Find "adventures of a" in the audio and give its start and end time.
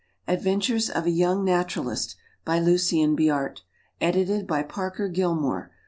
0.27-1.11